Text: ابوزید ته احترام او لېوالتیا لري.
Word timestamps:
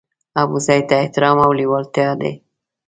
ابوزید 0.41 0.83
ته 0.89 0.95
احترام 1.03 1.37
او 1.45 1.51
لېوالتیا 1.59 2.09
لري. 2.19 2.33